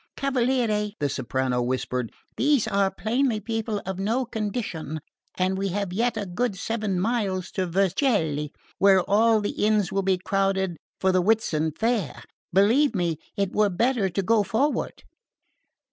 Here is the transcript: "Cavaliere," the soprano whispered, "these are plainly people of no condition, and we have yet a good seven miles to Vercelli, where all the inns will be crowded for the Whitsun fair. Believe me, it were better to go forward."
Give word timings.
"Cavaliere," 0.17 0.93
the 0.99 1.09
soprano 1.09 1.61
whispered, 1.61 2.11
"these 2.35 2.67
are 2.67 2.89
plainly 2.89 3.39
people 3.39 3.83
of 3.85 3.99
no 3.99 4.25
condition, 4.25 4.99
and 5.37 5.59
we 5.59 5.67
have 5.67 5.93
yet 5.93 6.17
a 6.17 6.25
good 6.25 6.57
seven 6.57 6.99
miles 6.99 7.51
to 7.51 7.67
Vercelli, 7.67 8.51
where 8.79 9.03
all 9.07 9.41
the 9.41 9.63
inns 9.63 9.91
will 9.91 10.01
be 10.01 10.17
crowded 10.17 10.77
for 10.99 11.11
the 11.11 11.21
Whitsun 11.21 11.71
fair. 11.77 12.23
Believe 12.51 12.95
me, 12.95 13.19
it 13.37 13.53
were 13.53 13.69
better 13.69 14.09
to 14.09 14.23
go 14.23 14.41
forward." 14.41 15.03